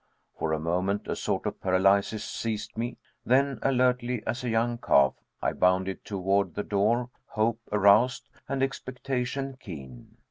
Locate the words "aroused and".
7.71-8.63